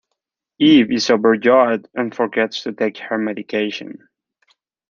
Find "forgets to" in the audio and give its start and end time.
2.15-2.73